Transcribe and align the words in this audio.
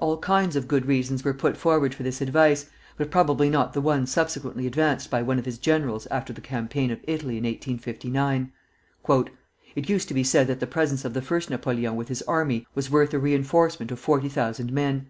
All 0.00 0.18
kinds 0.18 0.56
of 0.56 0.66
good 0.66 0.86
reasons 0.86 1.22
were 1.22 1.32
put 1.32 1.56
forward 1.56 1.94
for 1.94 2.02
this 2.02 2.20
advice, 2.20 2.68
but 2.96 3.12
probably 3.12 3.48
not 3.48 3.74
the 3.74 3.80
one 3.80 4.08
subsequently 4.08 4.66
advanced 4.66 5.08
by 5.08 5.22
one 5.22 5.38
of 5.38 5.44
his 5.44 5.56
generals 5.56 6.08
after 6.10 6.32
the 6.32 6.40
campaign 6.40 6.90
of 6.90 6.98
Italy 7.04 7.38
in 7.38 7.44
1859. 7.44 8.50
"It 9.76 9.88
used 9.88 10.08
to 10.08 10.14
be 10.14 10.24
said 10.24 10.48
that 10.48 10.58
the 10.58 10.66
presence 10.66 11.04
of 11.04 11.14
the 11.14 11.22
First 11.22 11.48
Napoleon 11.48 11.94
with 11.94 12.08
his 12.08 12.22
army 12.22 12.66
was 12.74 12.90
worth 12.90 13.14
a 13.14 13.20
reinforcement 13.20 13.92
of 13.92 14.00
forty 14.00 14.28
thousand 14.28 14.72
men. 14.72 15.06